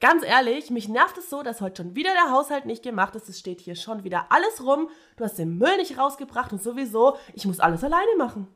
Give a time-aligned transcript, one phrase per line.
[0.00, 3.28] Ganz ehrlich, mich nervt es so, dass heute schon wieder der Haushalt nicht gemacht ist.
[3.28, 4.88] Es steht hier schon wieder alles rum.
[5.16, 8.48] Du hast den Müll nicht rausgebracht und sowieso, ich muss alles alleine machen.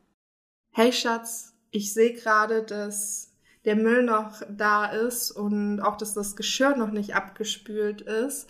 [0.71, 3.31] Hey Schatz, ich sehe gerade, dass
[3.63, 8.47] der Müll noch da ist und auch, dass das Geschirr noch nicht abgespült ist.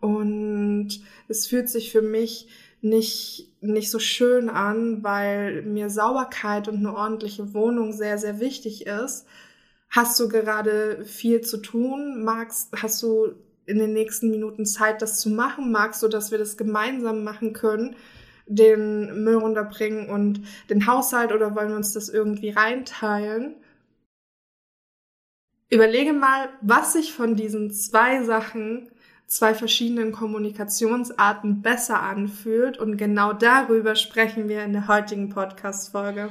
[0.00, 0.88] Und
[1.28, 2.48] es fühlt sich für mich
[2.80, 8.86] nicht, nicht so schön an, weil mir Sauberkeit und eine ordentliche Wohnung sehr, sehr wichtig
[8.86, 9.26] ist.
[9.90, 12.22] Hast du gerade viel zu tun?
[12.22, 13.34] Magst, hast du
[13.66, 15.72] in den nächsten Minuten Zeit, das zu machen?
[15.72, 17.96] Magst du, dass wir das gemeinsam machen können?
[18.46, 23.56] Den Müll runterbringen und den Haushalt oder wollen wir uns das irgendwie reinteilen?
[25.68, 28.90] Überlege mal, was sich von diesen zwei Sachen
[29.30, 32.78] zwei verschiedenen Kommunikationsarten besser anfühlt.
[32.78, 36.30] Und genau darüber sprechen wir in der heutigen Podcast-Folge.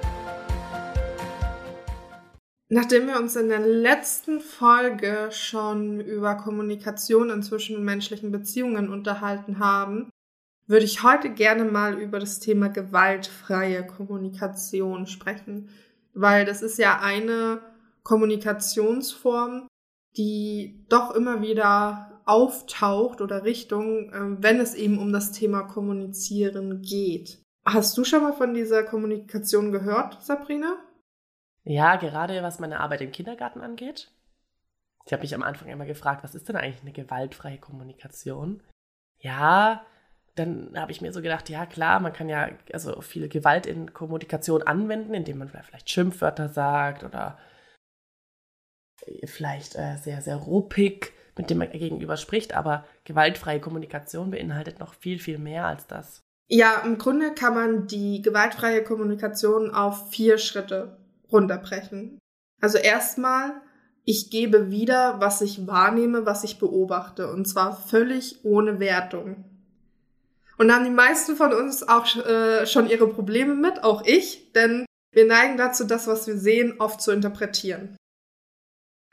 [2.73, 10.09] Nachdem wir uns in der letzten Folge schon über Kommunikation in zwischenmenschlichen Beziehungen unterhalten haben,
[10.67, 15.67] würde ich heute gerne mal über das Thema gewaltfreie Kommunikation sprechen,
[16.13, 17.59] weil das ist ja eine
[18.03, 19.67] Kommunikationsform,
[20.15, 26.81] die doch immer wieder auftaucht oder Richtung, äh, wenn es eben um das Thema Kommunizieren
[26.81, 27.41] geht.
[27.65, 30.77] Hast du schon mal von dieser Kommunikation gehört, Sabrina?
[31.63, 34.11] Ja, gerade was meine Arbeit im Kindergarten angeht.
[35.05, 38.61] Ich habe mich am Anfang immer gefragt, was ist denn eigentlich eine gewaltfreie Kommunikation?
[39.19, 39.85] Ja,
[40.35, 43.93] dann habe ich mir so gedacht, ja klar, man kann ja also viel Gewalt in
[43.93, 47.37] Kommunikation anwenden, indem man vielleicht Schimpfwörter sagt oder
[49.25, 54.93] vielleicht äh, sehr, sehr ruppig mit dem man gegenüber spricht, aber gewaltfreie Kommunikation beinhaltet noch
[54.93, 56.21] viel, viel mehr als das.
[56.47, 60.97] Ja, im Grunde kann man die gewaltfreie Kommunikation auf vier Schritte
[61.31, 62.19] runterbrechen.
[62.61, 63.53] Also erstmal,
[64.05, 67.31] ich gebe wieder, was ich wahrnehme, was ich beobachte.
[67.31, 69.45] Und zwar völlig ohne Wertung.
[70.57, 74.51] Und da haben die meisten von uns auch äh, schon ihre Probleme mit, auch ich,
[74.53, 77.97] denn wir neigen dazu, das, was wir sehen, oft zu interpretieren.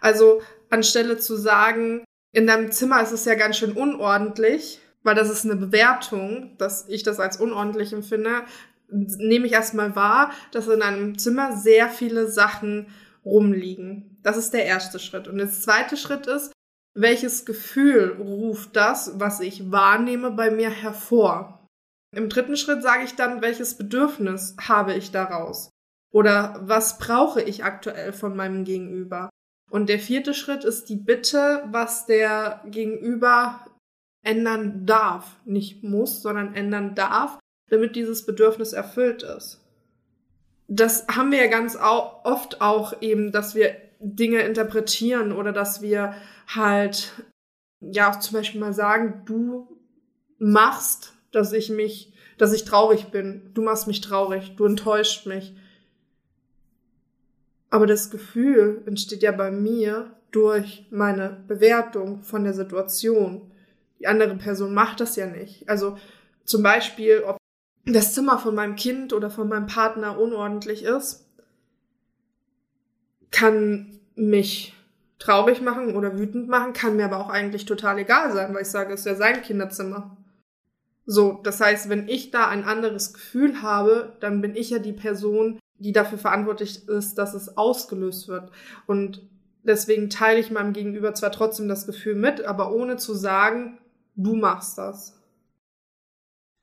[0.00, 5.30] Also anstelle zu sagen, in deinem Zimmer ist es ja ganz schön unordentlich, weil das
[5.30, 8.42] ist eine Bewertung, dass ich das als unordentlich empfinde,
[8.90, 12.88] nehme ich erstmal wahr, dass in einem Zimmer sehr viele Sachen
[13.24, 14.18] rumliegen.
[14.22, 15.28] Das ist der erste Schritt.
[15.28, 16.52] Und der zweite Schritt ist,
[16.94, 21.66] welches Gefühl ruft das, was ich wahrnehme, bei mir hervor?
[22.14, 25.70] Im dritten Schritt sage ich dann, welches Bedürfnis habe ich daraus?
[26.10, 29.28] Oder was brauche ich aktuell von meinem Gegenüber?
[29.70, 33.66] Und der vierte Schritt ist die Bitte, was der Gegenüber
[34.24, 35.38] ändern darf.
[35.44, 37.38] Nicht muss, sondern ändern darf,
[37.70, 39.60] damit dieses Bedürfnis erfüllt ist.
[40.68, 46.14] Das haben wir ja ganz oft auch eben, dass wir Dinge interpretieren oder dass wir
[46.46, 47.12] halt,
[47.80, 49.78] ja, auch zum Beispiel mal sagen, du
[50.38, 53.50] machst, dass ich mich, dass ich traurig bin.
[53.54, 54.54] Du machst mich traurig.
[54.56, 55.54] Du enttäuscht mich.
[57.70, 63.50] Aber das Gefühl entsteht ja bei mir durch meine Bewertung von der Situation.
[63.98, 65.68] Die andere Person macht das ja nicht.
[65.68, 65.98] Also
[66.44, 67.37] zum Beispiel, ob
[67.92, 71.26] das Zimmer von meinem Kind oder von meinem Partner unordentlich ist,
[73.30, 74.74] kann mich
[75.18, 78.68] traurig machen oder wütend machen, kann mir aber auch eigentlich total egal sein, weil ich
[78.68, 80.16] sage, es ist ja sein Kinderzimmer.
[81.06, 84.92] So, das heißt, wenn ich da ein anderes Gefühl habe, dann bin ich ja die
[84.92, 88.50] Person, die dafür verantwortlich ist, dass es ausgelöst wird.
[88.86, 89.22] Und
[89.62, 93.78] deswegen teile ich meinem Gegenüber zwar trotzdem das Gefühl mit, aber ohne zu sagen,
[94.16, 95.18] du machst das.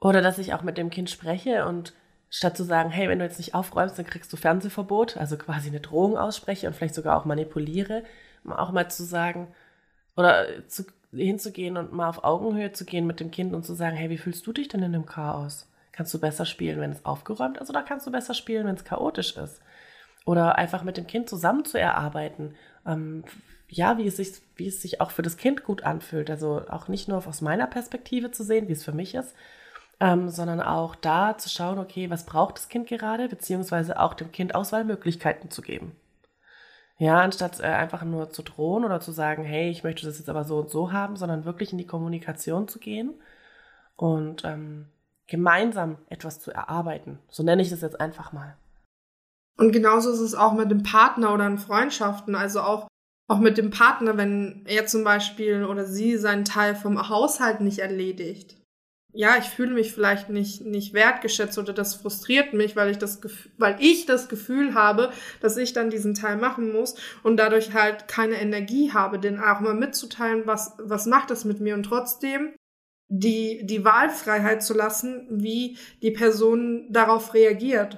[0.05, 1.91] Oder dass ich auch mit dem Kind spreche und
[2.29, 5.69] statt zu sagen, hey, wenn du jetzt nicht aufräumst, dann kriegst du Fernsehverbot, also quasi
[5.69, 8.03] eine Drohung ausspreche und vielleicht sogar auch manipuliere,
[8.47, 9.47] auch mal zu sagen,
[10.15, 13.95] oder zu, hinzugehen und mal auf Augenhöhe zu gehen mit dem Kind und zu sagen,
[13.95, 15.67] hey, wie fühlst du dich denn in dem Chaos?
[15.91, 18.85] Kannst du besser spielen, wenn es aufgeräumt ist, oder kannst du besser spielen, wenn es
[18.85, 19.59] chaotisch ist?
[20.23, 22.53] Oder einfach mit dem Kind zusammen zu erarbeiten,
[22.85, 23.23] ähm,
[23.69, 26.29] ja, wie es, sich, wie es sich auch für das Kind gut anfühlt.
[26.29, 29.33] Also auch nicht nur aus meiner Perspektive zu sehen, wie es für mich ist,
[29.99, 34.31] ähm, sondern auch da zu schauen, okay, was braucht das Kind gerade, beziehungsweise auch dem
[34.31, 35.95] Kind Auswahlmöglichkeiten zu geben.
[36.97, 40.29] Ja, anstatt äh, einfach nur zu drohen oder zu sagen, hey, ich möchte das jetzt
[40.29, 43.13] aber so und so haben, sondern wirklich in die Kommunikation zu gehen
[43.97, 44.87] und ähm,
[45.27, 47.19] gemeinsam etwas zu erarbeiten.
[47.29, 48.55] So nenne ich das jetzt einfach mal.
[49.57, 52.35] Und genauso ist es auch mit dem Partner oder in Freundschaften.
[52.35, 52.87] Also auch,
[53.29, 57.79] auch mit dem Partner, wenn er zum Beispiel oder sie seinen Teil vom Haushalt nicht
[57.79, 58.57] erledigt.
[59.17, 63.21] Ja, ich fühle mich vielleicht nicht, nicht wertgeschätzt oder das frustriert mich, weil ich das,
[63.57, 65.09] weil ich das Gefühl habe,
[65.39, 69.61] dass ich dann diesen Teil machen muss und dadurch halt keine Energie habe, den auch
[69.61, 72.55] mal mitzuteilen, was, was macht das mit mir und trotzdem
[73.07, 77.97] die, die Wahlfreiheit zu lassen, wie die Person darauf reagiert.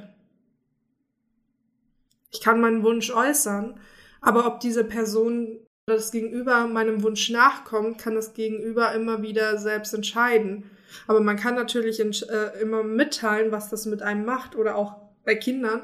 [2.32, 3.80] Ich kann meinen Wunsch äußern,
[4.22, 9.94] aber ob diese Person das Gegenüber meinem Wunsch nachkommt, kann das Gegenüber immer wieder selbst
[9.94, 10.70] entscheiden.
[11.08, 15.36] Aber man kann natürlich äh, immer mitteilen, was das mit einem macht oder auch bei
[15.36, 15.84] Kindern.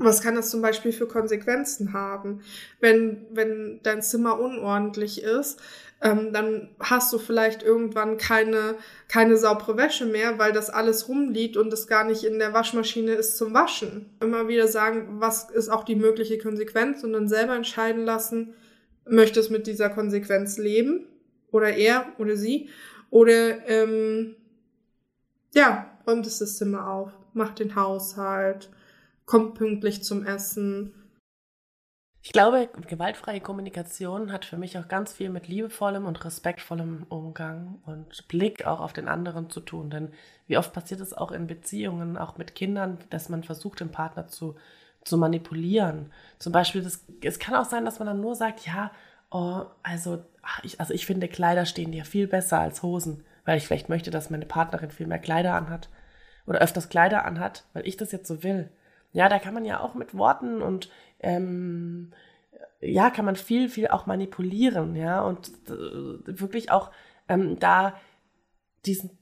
[0.00, 2.42] Was kann das zum Beispiel für Konsequenzen haben?
[2.78, 5.60] Wenn, wenn dein Zimmer unordentlich ist,
[6.00, 8.76] ähm, dann hast du vielleicht irgendwann keine,
[9.08, 13.14] keine saubere Wäsche mehr, weil das alles rumliegt und es gar nicht in der Waschmaschine
[13.14, 14.16] ist zum Waschen.
[14.20, 18.54] Immer wieder sagen, was ist auch die mögliche Konsequenz und dann selber entscheiden lassen,
[19.04, 21.06] möchtest mit dieser Konsequenz leben
[21.50, 22.68] oder er oder sie
[23.10, 24.36] oder ähm,
[25.54, 28.70] ja, räumt das Zimmer auf, macht den Haushalt,
[29.24, 30.94] kommt pünktlich zum Essen,
[32.28, 37.80] ich glaube, gewaltfreie Kommunikation hat für mich auch ganz viel mit liebevollem und respektvollem Umgang
[37.86, 39.88] und Blick auch auf den anderen zu tun.
[39.88, 40.12] Denn
[40.46, 44.26] wie oft passiert es auch in Beziehungen, auch mit Kindern, dass man versucht, den Partner
[44.26, 44.56] zu,
[45.04, 46.12] zu manipulieren.
[46.38, 48.90] Zum Beispiel, das, es kann auch sein, dass man dann nur sagt, ja,
[49.30, 50.24] oh, also,
[50.62, 54.10] ich, also ich finde, Kleider stehen dir viel besser als Hosen, weil ich vielleicht möchte,
[54.10, 55.88] dass meine Partnerin viel mehr Kleider anhat
[56.46, 58.70] oder öfters Kleider anhat, weil ich das jetzt so will.
[59.12, 60.90] Ja, da kann man ja auch mit Worten und
[61.20, 62.12] ähm,
[62.80, 66.90] ja, kann man viel, viel auch manipulieren, ja, und äh, wirklich auch
[67.28, 67.94] ähm, da
[68.86, 69.18] diesen,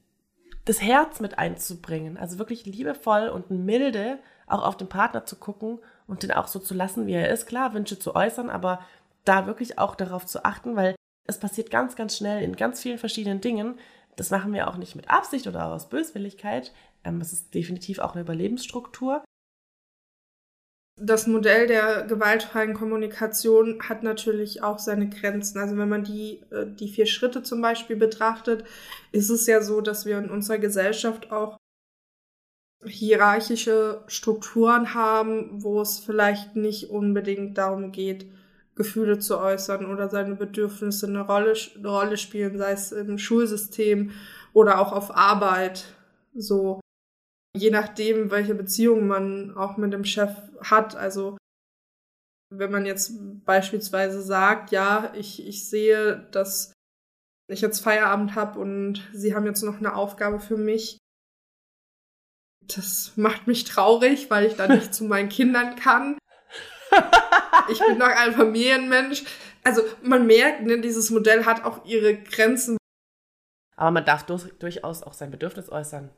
[0.65, 5.79] das Herz mit einzubringen, also wirklich liebevoll und milde auch auf den Partner zu gucken
[6.05, 8.79] und den auch so zu lassen, wie er ist, klar, Wünsche zu äußern, aber
[9.27, 10.95] da wirklich auch darauf zu achten, weil
[11.27, 13.77] es passiert ganz, ganz schnell in ganz vielen verschiedenen Dingen.
[14.15, 16.73] Das machen wir auch nicht mit Absicht oder aus Böswilligkeit.
[17.03, 19.23] Ähm, es ist definitiv auch eine Überlebensstruktur.
[20.99, 25.59] Das Modell der gewaltfreien Kommunikation hat natürlich auch seine Grenzen.
[25.59, 28.65] Also wenn man die, äh, die vier Schritte zum Beispiel betrachtet,
[29.11, 31.57] ist es ja so, dass wir in unserer Gesellschaft auch
[32.83, 38.25] hierarchische Strukturen haben, wo es vielleicht nicht unbedingt darum geht,
[38.77, 44.11] Gefühle zu äußern oder seine Bedürfnisse eine Rolle, eine Rolle spielen, sei es im Schulsystem
[44.53, 45.95] oder auch auf Arbeit.
[46.33, 46.79] So,
[47.57, 50.31] je nachdem, welche Beziehung man auch mit dem Chef
[50.61, 50.95] hat.
[50.95, 51.37] Also
[52.49, 53.13] wenn man jetzt
[53.45, 56.71] beispielsweise sagt, ja, ich, ich sehe, dass
[57.49, 60.97] ich jetzt Feierabend habe und Sie haben jetzt noch eine Aufgabe für mich.
[62.61, 66.17] Das macht mich traurig, weil ich dann nicht zu meinen Kindern kann.
[67.69, 69.23] Ich bin noch ein Familienmensch.
[69.63, 72.77] Also man merkt, ne, dieses Modell hat auch ihre Grenzen.
[73.75, 76.09] Aber man darf durchaus auch sein Bedürfnis äußern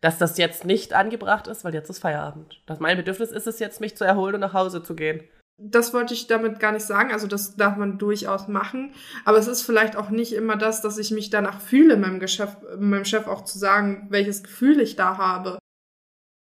[0.00, 2.62] dass das jetzt nicht angebracht ist, weil jetzt ist Feierabend.
[2.66, 5.22] Dass mein Bedürfnis ist es jetzt, mich zu erholen und nach Hause zu gehen.
[5.58, 7.12] Das wollte ich damit gar nicht sagen.
[7.12, 8.94] Also das darf man durchaus machen.
[9.24, 12.58] Aber es ist vielleicht auch nicht immer das, dass ich mich danach fühle, meinem, Geschäft,
[12.78, 15.58] meinem Chef auch zu sagen, welches Gefühl ich da habe.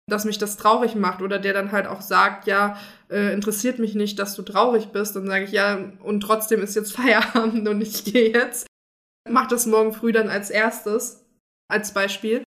[0.09, 2.79] Dass mich das traurig macht oder der dann halt auch sagt, ja,
[3.11, 5.17] äh, interessiert mich nicht, dass du traurig bist.
[5.17, 8.67] Dann sage ich, ja, und trotzdem ist jetzt Feierabend und ich gehe jetzt.
[9.29, 11.25] Mach das morgen früh dann als erstes,
[11.69, 12.45] als Beispiel.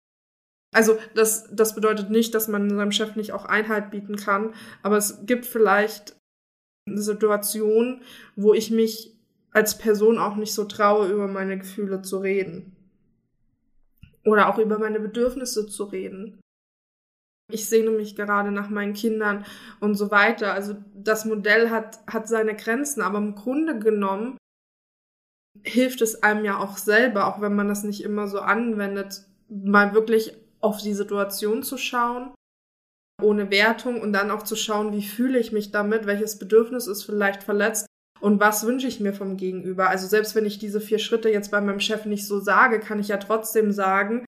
[0.73, 4.97] Also das, das bedeutet nicht, dass man seinem Chef nicht auch Einhalt bieten kann, aber
[4.97, 6.15] es gibt vielleicht
[6.87, 8.01] eine Situation,
[8.35, 9.15] wo ich mich
[9.51, 12.75] als Person auch nicht so traue, über meine Gefühle zu reden.
[14.25, 16.39] Oder auch über meine Bedürfnisse zu reden.
[17.51, 19.45] Ich sehne mich gerade nach meinen Kindern
[19.79, 20.53] und so weiter.
[20.53, 24.37] Also das Modell hat, hat seine Grenzen, aber im Grunde genommen
[25.61, 29.93] hilft es einem ja auch selber, auch wenn man das nicht immer so anwendet, mal
[29.93, 32.33] wirklich auf die Situation zu schauen,
[33.21, 37.03] ohne Wertung und dann auch zu schauen, wie fühle ich mich damit, welches Bedürfnis ist
[37.03, 37.85] vielleicht verletzt
[38.19, 39.89] und was wünsche ich mir vom Gegenüber.
[39.89, 42.99] Also selbst wenn ich diese vier Schritte jetzt bei meinem Chef nicht so sage, kann
[42.99, 44.25] ich ja trotzdem sagen,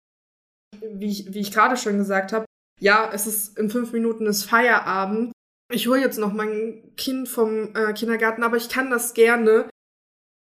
[0.81, 2.44] wie ich, wie ich gerade schon gesagt habe,
[2.79, 5.31] ja, es ist in fünf Minuten ist Feierabend.
[5.71, 9.67] Ich hole jetzt noch mein Kind vom äh, Kindergarten, aber ich kann das gerne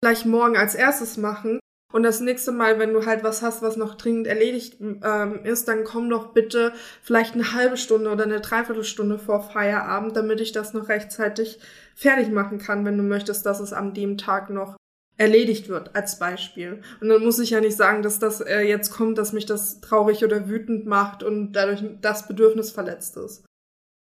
[0.02, 1.60] gleich morgen als erstes machen.
[1.94, 5.68] Und das nächste Mal, wenn du halt was hast, was noch dringend erledigt ähm, ist,
[5.68, 10.52] dann komm doch bitte vielleicht eine halbe Stunde oder eine Dreiviertelstunde vor Feierabend, damit ich
[10.52, 11.60] das noch rechtzeitig
[11.94, 14.76] fertig machen kann, wenn du möchtest, dass es an dem Tag noch
[15.18, 16.82] erledigt wird, als Beispiel.
[17.00, 19.80] Und dann muss ich ja nicht sagen, dass das äh, jetzt kommt, dass mich das
[19.80, 23.46] traurig oder wütend macht und dadurch das Bedürfnis verletzt ist.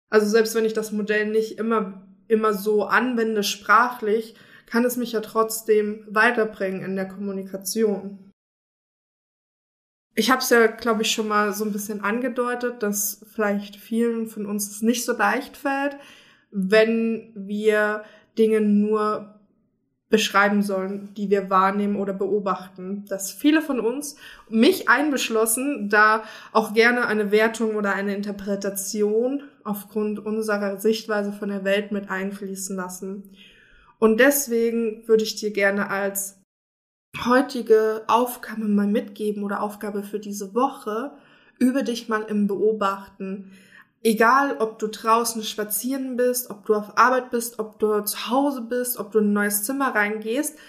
[0.09, 5.11] Also selbst wenn ich das Modell nicht immer, immer so anwende sprachlich, kann es mich
[5.11, 8.31] ja trotzdem weiterbringen in der Kommunikation.
[10.15, 14.27] Ich habe es ja, glaube ich, schon mal so ein bisschen angedeutet, dass vielleicht vielen
[14.27, 15.97] von uns es nicht so leicht fällt,
[16.51, 18.03] wenn wir
[18.37, 19.39] Dinge nur
[20.13, 23.03] beschreiben sollen, die wir wahrnehmen oder beobachten.
[23.09, 24.15] Dass viele von uns,
[24.47, 31.63] mich einbeschlossen, da auch gerne eine Wertung oder eine Interpretation aufgrund unserer Sichtweise von der
[31.63, 33.23] Welt mit einfließen lassen.
[33.97, 36.39] Und deswegen würde ich dir gerne als
[37.25, 41.13] heutige Aufgabe mal mitgeben oder Aufgabe für diese Woche,
[41.57, 43.51] übe dich mal im Beobachten.
[44.05, 48.61] Egal, ob du draußen spazieren bist, ob du auf Arbeit bist, ob du zu Hause
[48.61, 50.59] bist, ob du in ein neues Zimmer reingehst,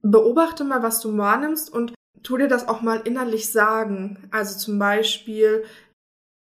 [0.00, 1.92] beobachte mal, was du wahrnimmst und
[2.22, 4.28] tu dir das auch mal innerlich sagen.
[4.30, 5.64] Also zum Beispiel,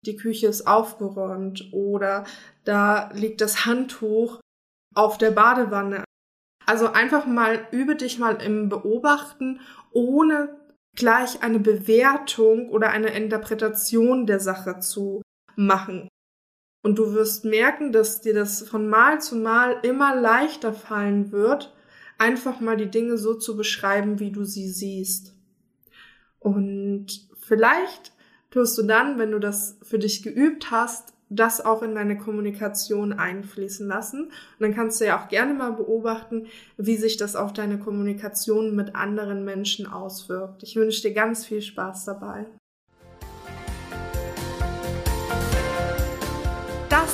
[0.05, 2.25] die Küche ist aufgeräumt oder
[2.65, 4.41] da liegt das Handtuch
[4.95, 6.05] auf der Badewanne.
[6.65, 9.61] Also einfach mal übe dich mal im Beobachten,
[9.93, 10.57] ohne
[10.97, 15.23] gleich eine Bewertung oder eine Interpretation der Sache zu
[15.57, 16.09] machen.
[16.83, 21.75] Und du wirst merken, dass dir das von Mal zu Mal immer leichter fallen wird,
[22.19, 25.35] einfach mal die Dinge so zu beschreiben, wie du sie siehst.
[26.39, 28.13] Und vielleicht
[28.51, 33.13] tust du dann, wenn du das für dich geübt hast, das auch in deine Kommunikation
[33.13, 34.27] einfließen lassen.
[34.27, 36.47] Und dann kannst du ja auch gerne mal beobachten,
[36.77, 40.63] wie sich das auf deine Kommunikation mit anderen Menschen auswirkt.
[40.63, 42.47] Ich wünsche dir ganz viel Spaß dabei.